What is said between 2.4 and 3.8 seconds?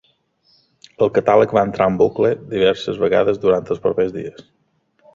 diverses vegades durant